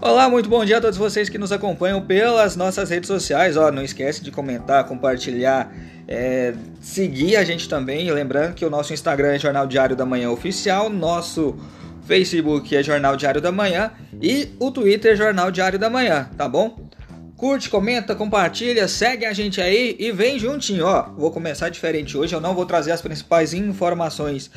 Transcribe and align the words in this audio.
Olá, 0.00 0.30
muito 0.30 0.48
bom 0.48 0.64
dia 0.64 0.78
a 0.78 0.80
todos 0.80 0.96
vocês 0.96 1.28
que 1.28 1.38
nos 1.38 1.50
acompanham 1.50 2.00
pelas 2.00 2.54
nossas 2.54 2.88
redes 2.88 3.08
sociais. 3.08 3.56
Ó, 3.56 3.72
não 3.72 3.82
esquece 3.82 4.22
de 4.22 4.30
comentar, 4.30 4.84
compartilhar, 4.84 5.74
é, 6.06 6.54
seguir 6.80 7.36
a 7.36 7.42
gente 7.42 7.68
também. 7.68 8.08
Lembrando 8.08 8.54
que 8.54 8.64
o 8.64 8.70
nosso 8.70 8.92
Instagram 8.92 9.34
é 9.34 9.38
Jornal 9.40 9.66
Diário 9.66 9.96
da 9.96 10.06
Manhã 10.06 10.30
Oficial, 10.30 10.88
nosso 10.88 11.58
Facebook 12.06 12.76
é 12.76 12.80
Jornal 12.80 13.16
Diário 13.16 13.40
da 13.40 13.50
Manhã 13.50 13.90
e 14.22 14.50
o 14.60 14.70
Twitter 14.70 15.14
é 15.14 15.16
Jornal 15.16 15.50
Diário 15.50 15.80
da 15.80 15.90
Manhã, 15.90 16.30
tá 16.38 16.48
bom? 16.48 16.87
Curte, 17.38 17.70
comenta, 17.70 18.16
compartilha, 18.16 18.88
segue 18.88 19.24
a 19.24 19.32
gente 19.32 19.60
aí 19.60 19.94
e 19.96 20.10
vem 20.10 20.40
juntinho, 20.40 20.84
ó. 20.84 21.02
Vou 21.16 21.30
começar 21.30 21.68
diferente 21.68 22.18
hoje, 22.18 22.34
eu 22.34 22.40
não 22.40 22.52
vou 22.52 22.66
trazer 22.66 22.90
as 22.90 23.00
principais 23.00 23.54
informações 23.54 24.50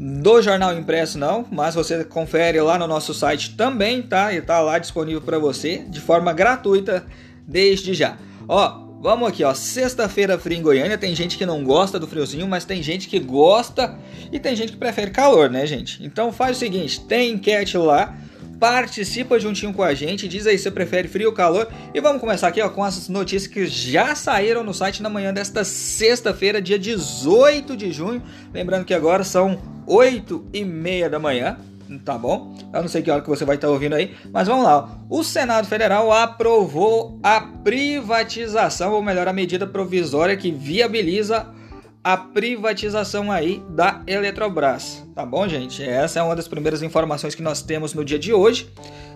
do 0.00 0.40
jornal 0.40 0.72
impresso 0.72 1.18
não, 1.18 1.46
mas 1.52 1.74
você 1.74 2.02
confere 2.04 2.58
lá 2.62 2.78
no 2.78 2.86
nosso 2.86 3.12
site 3.12 3.54
também, 3.54 4.00
tá? 4.00 4.32
E 4.32 4.40
tá 4.40 4.60
lá 4.60 4.78
disponível 4.78 5.20
para 5.20 5.38
você 5.38 5.84
de 5.86 6.00
forma 6.00 6.32
gratuita 6.32 7.04
desde 7.46 7.92
já. 7.92 8.16
Ó, 8.48 8.80
vamos 9.02 9.28
aqui, 9.28 9.44
ó, 9.44 9.52
sexta-feira 9.52 10.38
fria 10.38 10.56
em 10.56 10.62
Goiânia, 10.62 10.96
tem 10.96 11.14
gente 11.14 11.36
que 11.36 11.44
não 11.44 11.62
gosta 11.62 11.98
do 12.00 12.06
friozinho, 12.06 12.48
mas 12.48 12.64
tem 12.64 12.82
gente 12.82 13.08
que 13.08 13.18
gosta 13.18 13.98
e 14.32 14.40
tem 14.40 14.56
gente 14.56 14.72
que 14.72 14.78
prefere 14.78 15.10
calor, 15.10 15.50
né, 15.50 15.66
gente? 15.66 16.02
Então 16.02 16.32
faz 16.32 16.56
o 16.56 16.60
seguinte, 16.60 16.98
tem 17.02 17.32
enquete 17.32 17.76
lá 17.76 18.16
participa 18.62 19.40
juntinho 19.40 19.74
com 19.74 19.82
a 19.82 19.92
gente, 19.92 20.28
diz 20.28 20.46
aí 20.46 20.56
se 20.56 20.62
você 20.62 20.70
prefere 20.70 21.08
frio 21.08 21.30
ou 21.30 21.34
calor. 21.34 21.66
E 21.92 22.00
vamos 22.00 22.20
começar 22.20 22.46
aqui 22.46 22.62
ó, 22.62 22.68
com 22.68 22.84
as 22.84 23.08
notícias 23.08 23.52
que 23.52 23.66
já 23.66 24.14
saíram 24.14 24.62
no 24.62 24.72
site 24.72 25.02
na 25.02 25.08
manhã 25.08 25.34
desta 25.34 25.64
sexta-feira, 25.64 26.62
dia 26.62 26.78
18 26.78 27.76
de 27.76 27.90
junho. 27.90 28.22
Lembrando 28.54 28.84
que 28.84 28.94
agora 28.94 29.24
são 29.24 29.60
8 29.84 30.46
e 30.52 30.64
meia 30.64 31.10
da 31.10 31.18
manhã, 31.18 31.58
tá 32.04 32.16
bom? 32.16 32.56
Eu 32.72 32.82
não 32.82 32.88
sei 32.88 33.02
que 33.02 33.10
hora 33.10 33.20
que 33.20 33.28
você 33.28 33.44
vai 33.44 33.56
estar 33.56 33.68
ouvindo 33.68 33.96
aí, 33.96 34.14
mas 34.32 34.46
vamos 34.46 34.62
lá. 34.62 34.96
O 35.10 35.24
Senado 35.24 35.66
Federal 35.66 36.12
aprovou 36.12 37.18
a 37.20 37.40
privatização, 37.40 38.92
ou 38.92 39.02
melhor, 39.02 39.26
a 39.26 39.32
medida 39.32 39.66
provisória 39.66 40.36
que 40.36 40.52
viabiliza 40.52 41.48
a 42.04 42.16
privatização 42.16 43.30
aí 43.30 43.62
da 43.68 44.02
Eletrobras, 44.06 45.06
tá 45.14 45.24
bom, 45.24 45.46
gente? 45.46 45.84
Essa 45.84 46.18
é 46.18 46.22
uma 46.22 46.34
das 46.34 46.48
primeiras 46.48 46.82
informações 46.82 47.34
que 47.34 47.42
nós 47.42 47.62
temos 47.62 47.94
no 47.94 48.04
dia 48.04 48.18
de 48.18 48.32
hoje, 48.32 48.68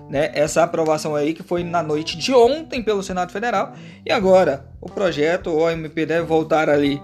né? 0.09 0.31
Essa 0.35 0.63
aprovação 0.63 1.17
aí 1.17 1.35
que 1.35 1.43
foi 1.43 1.65
na 1.65 1.83
noite 1.83 2.17
de 2.17 2.33
ontem 2.33 2.83
pelo 2.83 3.03
Senado 3.03 3.33
Federal 3.33 3.73
e 4.05 4.13
agora 4.13 4.67
o 4.81 4.89
projeto, 4.89 5.51
o 5.51 5.69
MP 5.69 6.07
deve 6.07 6.27
voltar 6.27 6.71
ali 6.71 7.03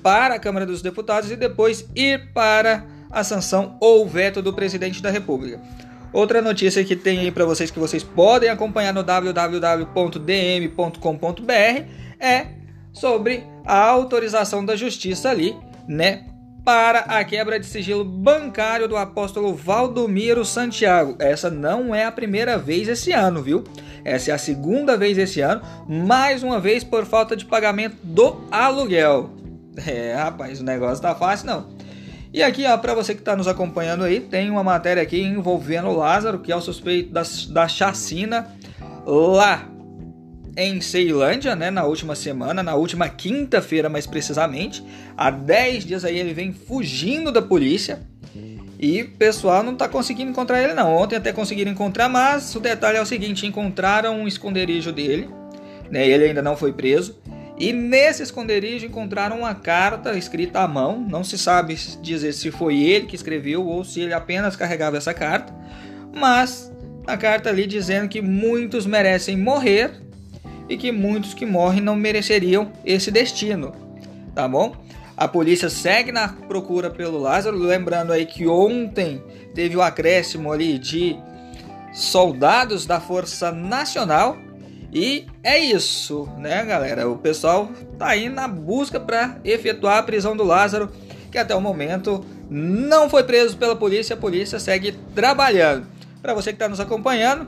para 0.00 0.36
a 0.36 0.38
Câmara 0.38 0.64
dos 0.64 0.80
Deputados 0.80 1.28
e 1.32 1.36
depois 1.36 1.88
ir 1.96 2.32
para 2.32 2.86
a 3.10 3.24
sanção 3.24 3.76
ou 3.80 4.06
veto 4.06 4.40
do 4.40 4.52
presidente 4.52 5.02
da 5.02 5.10
República. 5.10 5.60
Outra 6.12 6.40
notícia 6.40 6.84
que 6.84 6.94
tem 6.94 7.18
aí 7.18 7.32
para 7.32 7.44
vocês 7.44 7.68
que 7.70 7.80
vocês 7.80 8.04
podem 8.04 8.48
acompanhar 8.48 8.94
no 8.94 9.02
www.dm.com.br 9.02 10.06
é 12.20 12.55
sobre 12.96 13.44
a 13.64 13.78
autorização 13.78 14.64
da 14.64 14.74
justiça 14.74 15.28
ali, 15.28 15.54
né, 15.86 16.24
para 16.64 17.00
a 17.00 17.22
quebra 17.22 17.60
de 17.60 17.66
sigilo 17.66 18.04
bancário 18.04 18.88
do 18.88 18.96
apóstolo 18.96 19.54
Valdomiro 19.54 20.44
Santiago. 20.44 21.14
Essa 21.20 21.48
não 21.48 21.94
é 21.94 22.04
a 22.04 22.10
primeira 22.10 22.58
vez 22.58 22.88
esse 22.88 23.12
ano, 23.12 23.40
viu? 23.40 23.62
Essa 24.04 24.32
é 24.32 24.34
a 24.34 24.38
segunda 24.38 24.96
vez 24.96 25.16
esse 25.16 25.40
ano, 25.40 25.62
mais 25.86 26.42
uma 26.42 26.58
vez 26.58 26.82
por 26.82 27.04
falta 27.04 27.36
de 27.36 27.44
pagamento 27.44 27.96
do 28.02 28.44
aluguel. 28.50 29.30
É, 29.86 30.14
rapaz, 30.14 30.58
o 30.60 30.64
negócio 30.64 31.02
tá 31.02 31.14
fácil 31.14 31.46
não. 31.48 31.66
E 32.32 32.42
aqui, 32.42 32.66
ó, 32.66 32.76
para 32.78 32.94
você 32.94 33.14
que 33.14 33.20
está 33.20 33.36
nos 33.36 33.46
acompanhando 33.46 34.04
aí, 34.04 34.20
tem 34.20 34.50
uma 34.50 34.64
matéria 34.64 35.02
aqui 35.02 35.20
envolvendo 35.22 35.88
o 35.88 35.96
Lázaro, 35.96 36.38
que 36.38 36.50
é 36.50 36.56
o 36.56 36.62
suspeito 36.62 37.12
da, 37.12 37.22
da 37.50 37.68
chacina 37.68 38.48
lá 39.04 39.68
em 40.56 40.80
Ceilândia, 40.80 41.54
né, 41.54 41.70
na 41.70 41.84
última 41.84 42.14
semana, 42.14 42.62
na 42.62 42.74
última 42.74 43.08
quinta-feira 43.08 43.88
mais 43.88 44.06
precisamente. 44.06 44.82
Há 45.16 45.30
10 45.30 45.84
dias 45.84 46.04
aí 46.04 46.18
ele 46.18 46.32
vem 46.32 46.52
fugindo 46.52 47.30
da 47.30 47.42
polícia. 47.42 48.00
E 48.78 49.02
o 49.02 49.10
pessoal 49.12 49.62
não 49.62 49.72
está 49.72 49.88
conseguindo 49.88 50.30
encontrar 50.30 50.62
ele 50.62 50.74
não. 50.74 50.94
Ontem 50.94 51.16
até 51.16 51.32
conseguiram 51.32 51.70
encontrar, 51.70 52.08
mas 52.08 52.54
o 52.54 52.60
detalhe 52.60 52.98
é 52.98 53.02
o 53.02 53.06
seguinte, 53.06 53.46
encontraram 53.46 54.20
um 54.20 54.28
esconderijo 54.28 54.92
dele, 54.92 55.28
né? 55.90 56.06
Ele 56.06 56.24
ainda 56.24 56.42
não 56.42 56.56
foi 56.56 56.72
preso. 56.72 57.18
E 57.58 57.72
nesse 57.72 58.22
esconderijo 58.22 58.84
encontraram 58.84 59.38
uma 59.38 59.54
carta 59.54 60.16
escrita 60.16 60.60
à 60.60 60.68
mão. 60.68 61.00
Não 61.00 61.24
se 61.24 61.38
sabe 61.38 61.74
dizer 62.02 62.32
se 62.32 62.50
foi 62.50 62.78
ele 62.82 63.06
que 63.06 63.16
escreveu 63.16 63.66
ou 63.66 63.82
se 63.82 64.00
ele 64.00 64.12
apenas 64.12 64.56
carregava 64.56 64.98
essa 64.98 65.14
carta. 65.14 65.54
Mas 66.14 66.70
a 67.06 67.16
carta 67.16 67.48
ali 67.48 67.66
dizendo 67.66 68.08
que 68.08 68.20
muitos 68.20 68.84
merecem 68.84 69.38
morrer 69.38 70.05
e 70.68 70.76
que 70.76 70.90
muitos 70.92 71.34
que 71.34 71.46
morrem 71.46 71.80
não 71.80 71.96
mereceriam 71.96 72.72
esse 72.84 73.10
destino, 73.10 73.72
tá 74.34 74.46
bom? 74.48 74.74
A 75.16 75.26
polícia 75.26 75.70
segue 75.70 76.12
na 76.12 76.28
procura 76.28 76.90
pelo 76.90 77.18
Lázaro, 77.18 77.56
lembrando 77.56 78.12
aí 78.12 78.26
que 78.26 78.46
ontem 78.46 79.22
teve 79.54 79.76
o 79.76 79.82
acréscimo 79.82 80.52
ali 80.52 80.78
de 80.78 81.16
soldados 81.92 82.84
da 82.84 83.00
Força 83.00 83.50
Nacional 83.50 84.36
e 84.92 85.26
é 85.42 85.58
isso, 85.58 86.28
né, 86.38 86.64
galera? 86.64 87.08
O 87.08 87.18
pessoal 87.18 87.70
tá 87.98 88.08
aí 88.08 88.28
na 88.28 88.46
busca 88.46 89.00
para 89.00 89.38
efetuar 89.44 89.98
a 89.98 90.02
prisão 90.02 90.36
do 90.36 90.44
Lázaro, 90.44 90.90
que 91.30 91.38
até 91.38 91.54
o 91.54 91.60
momento 91.60 92.24
não 92.48 93.10
foi 93.10 93.24
preso 93.24 93.56
pela 93.56 93.74
polícia, 93.74 94.14
a 94.14 94.18
polícia 94.18 94.58
segue 94.58 94.92
trabalhando. 95.14 95.86
Para 96.22 96.34
você 96.34 96.50
que 96.50 96.56
está 96.56 96.68
nos 96.68 96.80
acompanhando, 96.80 97.46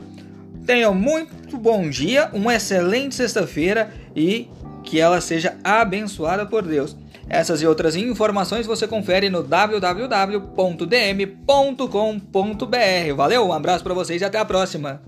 Tenham 0.69 0.93
muito 0.95 1.56
bom 1.56 1.89
dia, 1.89 2.29
uma 2.31 2.55
excelente 2.55 3.15
sexta-feira 3.15 3.91
e 4.15 4.51
que 4.84 5.01
ela 5.01 5.19
seja 5.19 5.56
abençoada 5.65 6.45
por 6.45 6.62
Deus. 6.62 6.95
Essas 7.27 7.62
e 7.62 7.67
outras 7.67 7.97
informações 7.97 8.67
você 8.67 8.87
confere 8.87 9.31
no 9.31 9.43
www.dm.com.br. 9.43 9.97
Valeu, 13.17 13.47
um 13.47 13.53
abraço 13.55 13.83
para 13.83 13.95
vocês 13.95 14.21
e 14.21 14.27
até 14.27 14.39
a 14.39 14.45
próxima. 14.45 15.01